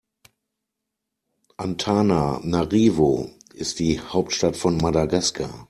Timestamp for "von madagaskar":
4.57-5.53